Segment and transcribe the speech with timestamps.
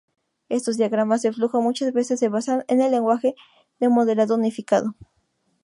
[0.49, 3.35] Estos diagramas de flujo muchas veces se basan en el lenguaje
[3.79, 4.95] de modelado unificado.